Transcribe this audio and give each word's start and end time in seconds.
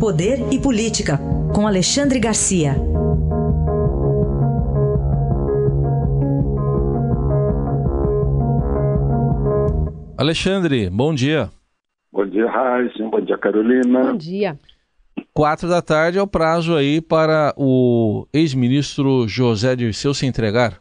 Poder 0.00 0.38
e 0.52 0.62
Política, 0.62 1.18
com 1.52 1.66
Alexandre 1.66 2.20
Garcia. 2.20 2.70
Alexandre, 10.16 10.88
bom 10.88 11.12
dia. 11.12 11.50
Bom 12.12 12.24
dia, 12.26 12.48
Raíssa. 12.48 13.02
Bom 13.08 13.20
dia, 13.20 13.36
Carolina. 13.38 14.12
Bom 14.12 14.16
dia. 14.16 14.56
Quatro 15.34 15.68
da 15.68 15.82
tarde 15.82 16.16
é 16.16 16.22
o 16.22 16.28
prazo 16.28 16.76
aí 16.76 17.00
para 17.00 17.52
o 17.56 18.24
ex-ministro 18.32 19.26
José 19.26 19.74
Dirceu 19.74 20.14
se 20.14 20.26
entregar. 20.26 20.80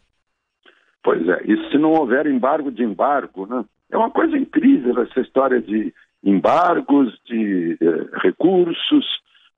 Pois 1.03 1.27
é, 1.27 1.41
e 1.43 1.71
se 1.71 1.79
não 1.79 1.93
houver 1.93 2.27
embargo 2.27 2.71
de 2.71 2.83
embargo, 2.83 3.47
né? 3.47 3.65
É 3.89 3.97
uma 3.97 4.11
coisa 4.11 4.37
incrível 4.37 5.01
essa 5.01 5.21
história 5.21 5.59
de 5.59 5.91
embargos, 6.29 7.17
de 7.25 7.77
eh, 7.81 8.19
recursos, 8.21 9.05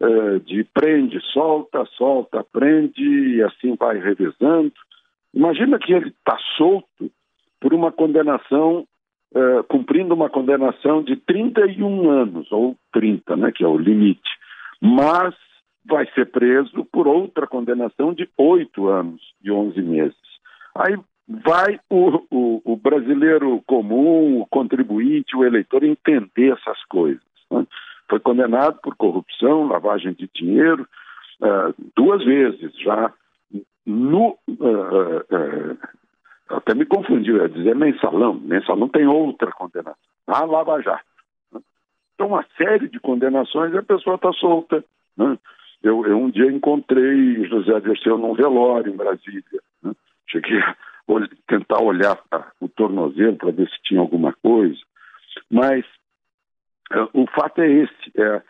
eh, 0.02 0.40
de 0.46 0.64
prende, 0.66 1.20
solta, 1.34 1.86
solta, 1.98 2.44
prende, 2.44 3.04
e 3.04 3.44
assim 3.44 3.76
vai 3.76 3.98
revezando. 4.00 4.74
Imagina 5.34 5.80
que 5.80 5.94
ele 5.94 6.10
está 6.10 6.38
solto 6.58 7.12
por 7.60 7.74
uma 7.74 7.91
condenação, 7.91 8.86
eh, 9.36 9.63
cumprindo 9.68 10.13
uma 10.13 10.30
condenação 10.30 11.04
de 11.04 11.16
31 11.16 12.10
anos, 12.10 12.52
ou 12.52 12.76
30, 12.94 13.36
né, 13.36 13.52
que 13.52 13.63
é 13.63 13.68
o 13.68 13.77
limite 13.77 14.40
mas 14.82 15.36
vai 15.86 16.05
ser 16.13 16.26
preso 16.32 16.86
por 16.91 17.08
outra 17.08 17.48
condenação 17.48 18.13
de 18.13 18.30
oito 18.38 18.88
anos 18.88 19.22
e 19.44 19.52
onze 19.52 19.82
meses. 19.82 20.16
Aí 20.76 20.98
vai 21.30 21.80
o, 21.90 22.26
o, 22.32 22.62
o, 22.66 22.76
brasileiro 22.76 23.62
comum, 23.68 24.42
o 24.42 24.48
contribuinte, 24.48 25.36
o 25.36 25.46
eleitor 25.46 25.84
entender 25.84 26.54
essas 26.54 26.84
coisas. 26.86 27.22
Né? 27.52 27.68
Foi 28.10 28.20
condenado 28.20 28.80
por 28.82 28.96
corrupção, 28.96 29.68
lavagem 29.68 30.14
de 30.14 30.28
dinheiro, 30.34 30.88
uh, 31.42 31.74
duas 31.96 32.26
vezes 32.26 32.76
já. 32.80 33.13
No, 33.86 34.38
uh, 34.48 34.55
uh, 34.58 35.77
até 36.49 36.74
me 36.74 36.86
confundiu, 36.86 37.38
ia 37.38 37.48
dizer 37.49 37.76
mensalão. 37.76 38.34
Mensalão 38.34 38.88
tem 38.90 39.05
outra 39.05 39.52
condenação. 39.52 39.96
A 40.26 40.43
Lava 40.46 40.82
Jato. 40.82 41.05
Então, 42.16 42.27
uma 42.27 42.46
série 42.58 42.90
de 42.90 42.99
condenações 42.99 43.74
e 43.74 43.77
a 43.77 43.84
pessoa 43.84 44.16
está 44.16 44.34
solta. 44.34 44.84
Né? 45.16 45.38
Eu, 45.82 46.05
eu, 46.05 46.18
um 46.18 46.30
dia 46.30 46.52
encontrei 46.52 47.46
José 47.46 47.80
Dirceu 47.80 48.18
num 48.18 48.34
velório 48.34 48.91
em 48.91 48.98
Brasília. 48.98 49.43
Né? 49.82 49.93
Cheguei 50.27 50.62
tentar 51.48 51.82
olhar 51.82 52.20
o 52.60 52.68
tornozelo 52.68 53.35
para 53.35 53.52
ver 53.52 53.70
se 53.70 53.82
tinha 53.84 53.99
alguma 53.99 54.34
coisa. 54.34 54.79
Mas 55.49 55.85
uh, 56.93 57.10
o 57.13 57.27
fato 57.27 57.62
é 57.62 57.70
esse: 57.70 58.12
é 58.18 58.41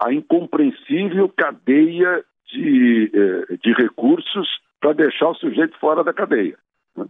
a 0.00 0.12
incompreensível 0.12 1.28
cadeia 1.28 2.24
de, 2.46 3.10
uh, 3.14 3.58
de 3.58 3.72
recursos 3.72 4.48
para 4.80 4.92
deixar 4.92 5.28
o 5.28 5.34
sujeito 5.34 5.78
fora 5.78 6.02
da 6.02 6.12
cadeia. 6.12 6.58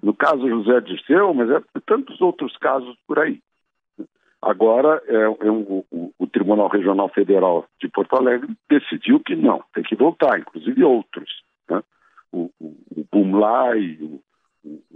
No 0.03 0.15
caso 0.15 0.49
José 0.49 0.81
Dirceu, 0.81 1.35
mas 1.35 1.51
é 1.51 1.61
tantos 1.87 2.21
outros 2.21 2.57
casos 2.59 2.97
por 3.07 3.19
aí. 3.19 3.41
Agora, 4.41 5.01
é, 5.07 5.15
é 5.15 5.51
um, 5.51 5.85
o, 5.91 6.13
o, 6.19 6.27
Tribunal 6.27 6.69
Regional 6.69 7.09
Federal 7.09 7.65
de 7.81 7.89
Porto 7.89 8.17
Alegre 8.17 8.53
decidiu 8.69 9.21
que 9.21 9.37
não, 9.37 9.63
tem 9.73 9.85
que 9.85 9.95
voltar, 9.95 10.39
inclusive 10.39 10.83
outros. 10.83 11.31
Né? 11.71 11.81
O, 12.33 12.51
o, 12.61 12.67
o 12.97 13.07
Bumlai, 13.13 13.99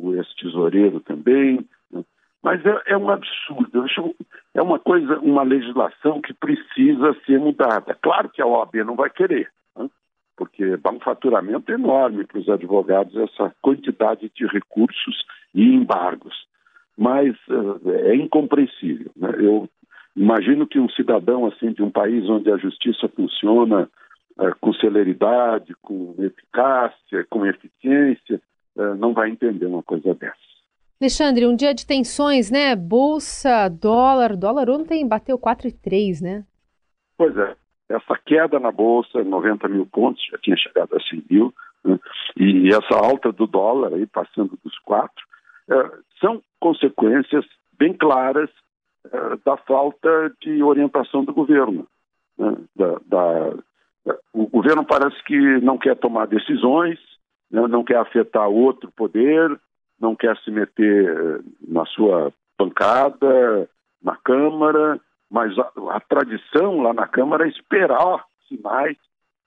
o, 0.09 0.17
ex-tesoureiro 0.17 1.01
também. 1.01 1.67
Né? 1.91 2.05
Mas 2.43 2.65
é, 2.65 2.83
é, 2.87 2.97
um 2.97 3.11
absurdo. 3.11 3.85
é 4.55 4.62
uma 4.62 4.79
coisa, 4.79 5.19
uma 5.21 5.43
legislação 5.43 6.21
que 6.21 6.35
precisa 6.35 7.17
ser 7.25 7.39
mudada. 7.39 7.97
Claro 8.01 8.29
que 8.29 8.43
a 8.43 8.47
OAB 8.47 8.75
não 8.84 8.97
vai 8.97 9.11
querer, 9.11 9.51
né? 9.77 9.89
porque 10.37 10.77
dá 10.77 10.91
um 10.91 11.01
faturamento 11.01 11.73
enorme 11.73 12.25
para 12.25 12.39
os 12.39 12.49
advogados 12.49 13.17
essa 13.17 13.55
quantidade 13.62 14.31
de 14.34 14.47
recursos 14.47 15.25
e 15.55 15.62
embargos 15.75 16.47
mas 16.97 17.37
uh, 17.49 17.91
é 17.91 18.17
incompreensível. 18.17 19.11
Né? 19.15 19.31
Eu 19.38 19.69
imagino 20.17 20.67
que 20.67 20.78
um 20.78 20.88
cidadão 20.88 21.47
assim 21.47 21.73
de 21.73 21.83
um 21.83 21.91
país 21.91 22.28
onde 22.28 22.50
a 22.50 22.56
justiça 22.56 23.09
funciona 23.09 23.88
uh, 24.38 24.56
com 24.61 24.73
celeridade, 24.73 25.75
com 25.83 26.15
eficácia, 26.19 27.27
com 27.28 27.44
eficiência, 27.44 28.41
não 28.98 29.12
vai 29.12 29.31
entender 29.31 29.66
uma 29.66 29.82
coisa 29.82 30.14
dessa. 30.14 30.37
Alexandre, 31.00 31.47
um 31.47 31.54
dia 31.54 31.75
de 31.75 31.87
tensões, 31.87 32.50
né? 32.50 32.75
Bolsa, 32.75 33.69
dólar, 33.69 34.34
dólar 34.37 34.70
ontem 34.70 35.06
bateu 35.06 35.38
4,3, 35.38 36.22
né? 36.22 36.44
Pois 37.19 37.37
é. 37.37 37.54
Essa 37.88 38.19
queda 38.25 38.59
na 38.59 38.72
bolsa, 38.72 39.22
90 39.22 39.69
mil 39.69 39.87
pontos, 39.87 40.25
já 40.31 40.38
tinha 40.38 40.56
chegado 40.56 40.97
a 40.97 41.00
100 41.00 41.25
mil, 41.31 41.54
né? 41.84 41.98
e 42.37 42.69
essa 42.69 42.97
alta 42.97 43.31
do 43.31 43.47
dólar 43.47 43.94
aí 43.94 44.06
passando 44.06 44.59
dos 44.64 44.76
quatro, 44.81 45.25
são 46.20 46.43
consequências 46.60 47.44
bem 47.78 47.93
claras 47.93 48.50
uh, 49.06 49.38
da 49.44 49.56
falta 49.56 50.32
de 50.41 50.62
orientação 50.62 51.25
do 51.25 51.32
governo. 51.32 51.87
Né? 52.38 52.56
Da, 52.75 53.00
da, 53.06 54.16
o 54.32 54.47
governo 54.47 54.84
parece 54.84 55.22
que 55.25 55.37
não 55.60 55.78
quer 55.78 55.97
tomar 55.97 56.26
decisões, 56.26 56.98
não 57.51 57.84
quer 57.84 57.99
afetar 57.99 58.49
outro 58.49 58.91
poder, 58.91 59.59
não 60.01 60.15
quer 60.15 60.37
se 60.39 60.51
meter 60.51 61.09
eh, 61.09 61.41
na 61.67 61.84
sua 61.87 62.33
bancada, 62.59 63.69
na 64.03 64.17
Câmara, 64.17 65.01
mas 65.31 65.56
a, 65.59 65.73
a 65.91 66.01
tradição 66.01 66.81
lá 66.81 66.93
na 66.93 67.06
Câmara 67.06 67.47
é 67.47 67.49
esperar 67.49 68.25
sinais 68.49 68.97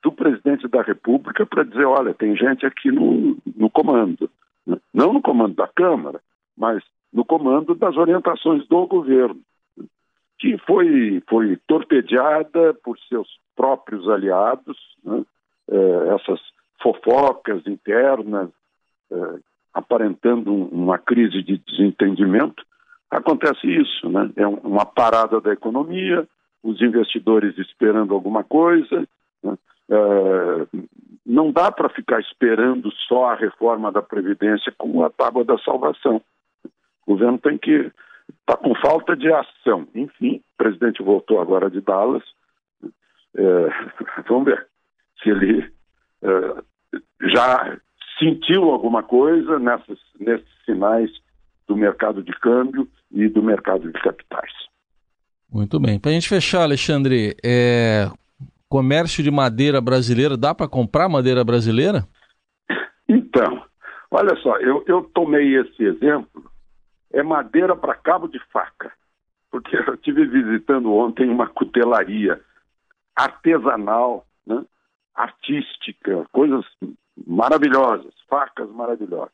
do 0.02 0.12
presidente 0.12 0.68
da 0.68 0.82
República 0.82 1.46
para 1.46 1.64
dizer, 1.64 1.86
olha, 1.86 2.14
tem 2.14 2.36
gente 2.36 2.66
aqui 2.66 2.92
no, 2.92 3.38
no 3.56 3.70
comando. 3.70 4.30
Né? 4.66 4.78
Não 4.94 5.14
no 5.14 5.22
comando 5.22 5.56
da 5.56 5.68
Câmara, 5.68 6.22
mas 6.58 6.84
no 7.12 7.26
comando 7.26 7.76
das 7.76 7.98
orientações 7.98 8.68
do 8.68 8.88
governo, 8.88 9.40
que 10.38 10.58
foi, 10.60 11.22
foi 11.30 11.58
torpedeada 11.68 12.74
por 12.76 12.98
seus 13.10 13.28
próprios 13.56 14.08
aliados, 14.08 14.78
né? 15.04 15.24
é, 15.70 16.16
essas 16.16 16.40
fofocas 16.82 17.66
internas, 17.68 18.50
é, 19.12 19.40
aparentando 19.74 20.54
uma 20.54 20.98
crise 20.98 21.42
de 21.44 21.58
desentendimento. 21.58 22.64
Acontece 23.10 23.68
isso, 23.68 24.10
né? 24.10 24.32
é 24.36 24.48
uma 24.48 24.86
parada 24.86 25.42
da 25.42 25.52
economia, 25.52 26.28
os 26.64 26.82
investidores 26.82 27.58
esperando 27.58 28.14
alguma 28.14 28.44
coisa. 28.44 29.08
Né? 29.44 29.58
É, 29.90 30.68
não 31.26 31.52
dá 31.52 31.72
para 31.72 31.90
ficar 31.90 32.20
esperando 32.20 32.92
só 33.08 33.32
a 33.32 33.36
reforma 33.36 33.92
da 33.92 34.02
Previdência 34.02 34.74
como 34.78 35.04
a 35.04 35.10
tábua 35.10 35.44
da 35.44 35.58
salvação. 35.60 36.22
O 37.06 37.14
governo 37.14 37.40
tem 37.40 37.58
que 37.58 37.72
estar 37.72 37.92
tá 38.46 38.58
com 38.58 38.76
falta 38.76 39.16
de 39.16 39.32
ação. 39.32 39.88
Enfim, 39.96 40.38
o 40.54 40.58
presidente 40.58 41.02
voltou 41.02 41.42
agora 41.42 41.70
de 41.70 41.82
Dallas. 41.82 42.24
É, 43.36 43.70
vamos 44.28 44.46
ver 44.46 44.68
se 45.22 45.30
ele 45.30 45.72
já 47.34 47.78
sentiu 48.18 48.70
alguma 48.70 49.04
coisa 49.04 49.60
nessas, 49.60 50.00
nesses 50.20 50.48
sinais 50.66 51.10
do 51.68 51.76
mercado 51.76 52.24
de 52.24 52.32
câmbio 52.40 52.88
e 53.12 53.28
do 53.28 53.42
mercado 53.42 53.92
de 53.92 54.00
capitais. 54.02 54.52
Muito 55.52 55.80
bem. 55.80 56.00
Para 56.00 56.12
a 56.12 56.14
gente 56.14 56.30
fechar, 56.30 56.64
Alexandre, 56.64 57.36
é... 57.44 58.08
comércio 58.68 59.24
de 59.24 59.32
madeira 59.32 59.82
brasileira, 59.82 60.38
dá 60.38 60.54
para 60.54 60.68
comprar 60.68 61.10
madeira 61.10 61.44
brasileira? 61.44 62.08
Então, 63.08 63.64
olha 64.12 64.36
só, 64.38 64.58
eu, 64.58 64.84
eu 64.88 65.04
tomei 65.14 65.56
esse 65.56 65.84
exemplo 65.84 66.50
é 67.12 67.24
madeira 67.24 67.76
para 67.76 67.96
cabo 67.96 68.28
de 68.28 68.40
faca. 68.52 68.92
Porque 69.52 69.76
eu 69.76 69.96
estive 69.96 70.26
visitando 70.28 70.94
ontem 70.94 71.30
uma 71.30 71.48
cutelaria 71.48 72.40
artesanal, 73.16 74.26
né? 74.46 74.64
Artística, 75.24 76.26
coisas 76.32 76.66
maravilhosas, 77.28 78.14
facas 78.28 78.70
maravilhosas. 78.72 79.34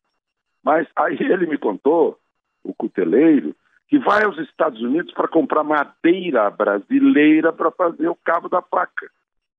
Mas 0.63 0.87
aí 0.95 1.17
ele 1.19 1.45
me 1.45 1.57
contou, 1.57 2.17
o 2.63 2.73
cuteleiro, 2.73 3.55
que 3.87 3.99
vai 3.99 4.23
aos 4.23 4.37
Estados 4.39 4.81
Unidos 4.81 5.13
para 5.13 5.27
comprar 5.27 5.63
madeira 5.63 6.49
brasileira 6.49 7.53
para 7.53 7.69
fazer 7.71 8.07
o 8.07 8.15
cabo 8.15 8.49
da 8.49 8.61
faca. 8.61 9.09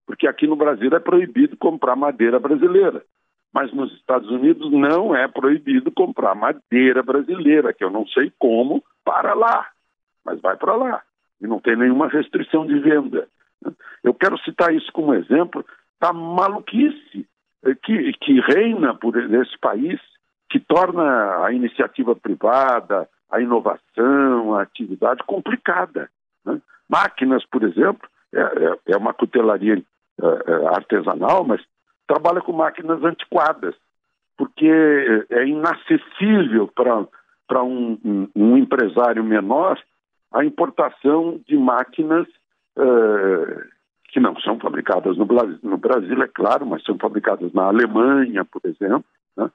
Porque 0.05 0.27
aqui 0.27 0.47
no 0.47 0.57
Brasil 0.57 0.91
é 0.93 0.99
proibido 0.99 1.57
comprar 1.57 1.95
madeira 1.95 2.39
brasileira 2.41 3.05
mas 3.57 3.73
nos 3.73 3.91
Estados 3.95 4.31
Unidos 4.31 4.71
não 4.71 5.17
é 5.17 5.27
proibido 5.27 5.91
comprar 5.91 6.35
madeira 6.35 7.03
brasileira, 7.03 7.73
que 7.73 7.83
eu 7.83 7.89
não 7.89 8.07
sei 8.09 8.31
como, 8.39 8.85
para 9.03 9.33
lá, 9.33 9.67
mas 10.23 10.39
vai 10.43 10.59
para 10.59 10.77
lá. 10.77 11.03
E 11.41 11.47
não 11.47 11.59
tem 11.59 11.75
nenhuma 11.75 12.07
restrição 12.07 12.67
de 12.67 12.79
venda. 12.79 13.27
Eu 14.05 14.13
quero 14.13 14.37
citar 14.41 14.75
isso 14.75 14.93
como 14.93 15.15
exemplo 15.15 15.65
da 16.01 16.13
maluquice 16.13 17.27
que, 17.83 18.13
que 18.15 18.41
reina 18.41 18.95
por 18.95 19.17
nesse 19.29 19.59
país, 19.59 20.01
que 20.51 20.61
torna 20.61 21.45
a 21.45 21.53
iniciativa 21.53 22.15
privada, 22.15 23.09
a 23.31 23.41
inovação, 23.41 24.55
a 24.55 24.63
atividade 24.63 25.23
complicada. 25.27 26.09
Né? 26.45 26.61
Máquinas, 26.89 27.45
por 27.47 27.63
exemplo, 27.65 28.09
é, 28.33 28.41
é, 28.41 28.79
é 28.93 28.97
uma 28.97 29.13
cutelaria 29.13 29.83
uh, 30.21 30.69
artesanal, 30.69 31.45
mas 31.45 31.61
trabalha 32.07 32.41
com 32.41 32.53
máquinas 32.53 33.03
antiquadas, 33.03 33.75
porque 34.37 34.71
é 35.31 35.47
inacessível 35.47 36.69
para 36.69 37.63
um, 37.63 37.99
um, 38.05 38.29
um, 38.37 38.57
empresário 38.57 39.25
menor 39.25 39.81
a 40.33 40.45
importação 40.45 41.41
de 41.47 41.57
máquinas 41.57 42.27
uh, 42.77 43.76
que 44.17 44.21
não 44.21 44.35
são 44.41 44.59
fabricadas 44.59 45.15
no 45.19 45.27
Brasil, 45.27 45.59
no 45.63 45.77
Brasil, 45.77 46.23
é 46.23 46.27
claro, 46.27 46.65
mas 46.65 46.83
são 46.85 46.97
fabricadas 46.97 47.53
na 47.53 47.65
Alemanha, 47.65 48.47
por 48.47 48.63
exemplo, 48.65 49.05
né, 49.37 49.51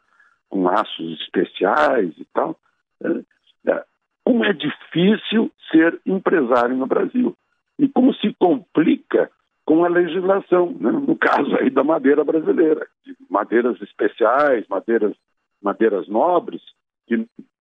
com 0.47 0.69
aços 0.69 1.19
especiais 1.19 2.13
e 2.15 2.25
tal. 2.31 2.55
É, 3.03 3.83
como 4.23 4.45
é 4.45 4.53
difícil 4.53 5.51
ser 5.71 5.99
empresário 6.05 6.75
no 6.75 6.85
Brasil 6.85 7.35
e 7.79 7.89
como 7.89 8.13
se 8.13 8.35
complica 8.35 9.31
com 9.65 9.83
a 9.83 9.89
legislação, 9.89 10.67
né? 10.79 10.91
no 10.91 11.15
caso 11.15 11.55
aí 11.55 11.71
da 11.71 11.83
madeira 11.83 12.23
brasileira, 12.23 12.85
de 13.03 13.15
madeiras 13.31 13.81
especiais, 13.81 14.67
madeiras, 14.69 15.15
madeiras 15.59 16.07
nobres, 16.07 16.61
que 17.07 17.15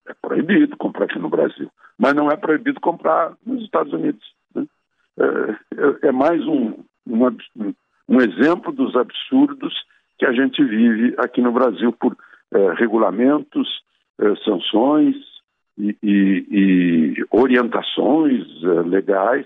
é 0.06 0.14
proibido 0.22 0.76
comprar 0.76 1.06
aqui 1.06 1.18
no 1.18 1.30
Brasil, 1.30 1.72
mas 1.98 2.14
não 2.14 2.30
é 2.30 2.36
proibido 2.36 2.82
comprar 2.82 3.38
nos 3.46 3.64
Estados 3.64 3.94
Unidos. 3.94 4.34
Né? 4.54 4.66
É, 5.20 5.26
é, 5.26 6.08
é, 6.08 6.12
mais 6.14 6.42
um, 6.48 6.80
um, 7.10 8.22
exemplo 8.22 8.72
dos 8.72 8.96
absurdos 8.96 9.74
que 10.18 10.26
a 10.26 10.32
gente 10.34 10.64
vive 10.64 11.16
aqui 11.18 11.42
no 11.42 11.52
Brasil 11.52 11.92
por 11.94 12.16
é, 12.54 12.74
regulamentos, 12.74 13.82
é, 14.20 14.36
sanções 14.44 15.16
e, 15.78 15.96
e, 16.04 16.46
e 16.50 17.26
orientações 17.32 18.46
é, 18.64 18.82
legais 18.88 19.46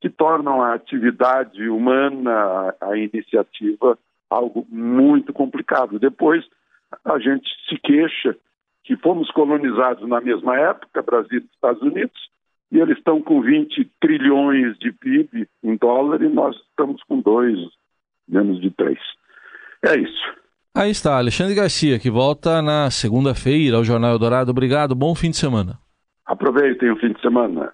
que 0.00 0.08
tornam 0.08 0.62
a 0.62 0.74
atividade 0.74 1.68
humana, 1.68 2.74
a 2.80 2.96
iniciativa, 2.96 3.98
algo 4.30 4.66
muito 4.70 5.32
complicado. 5.32 5.98
Depois, 5.98 6.44
a 7.04 7.18
gente 7.18 7.48
se 7.68 7.76
queixa 7.78 8.36
que 8.84 8.96
fomos 8.96 9.30
colonizados 9.30 10.08
na 10.08 10.20
mesma 10.20 10.58
época, 10.58 11.02
Brasil 11.02 11.40
e 11.40 11.54
Estados 11.54 11.82
Unidos, 11.82 12.30
e 12.70 12.78
eles 12.78 12.98
estão 12.98 13.20
com 13.22 13.40
20 13.40 13.90
trilhões 14.00 14.78
de 14.78 14.92
PIB 14.92 15.48
em 15.62 15.76
dólar 15.76 16.22
e 16.22 16.28
nós 16.28 16.54
estamos 16.70 17.02
com 17.04 17.20
dois, 17.20 17.56
menos 18.28 18.60
de 18.60 18.70
três. 18.70 18.98
É 19.84 19.98
isso. 19.98 20.38
Aí 20.74 20.90
está, 20.90 21.16
Alexandre 21.16 21.54
Garcia, 21.54 21.98
que 21.98 22.10
volta 22.10 22.62
na 22.62 22.90
segunda-feira 22.90 23.76
ao 23.76 23.84
Jornal 23.84 24.12
Eldorado. 24.12 24.50
Obrigado, 24.50 24.94
bom 24.94 25.14
fim 25.14 25.30
de 25.30 25.36
semana. 25.36 25.78
Aproveitem 26.26 26.90
o 26.90 26.96
fim 26.96 27.12
de 27.12 27.20
semana. 27.20 27.72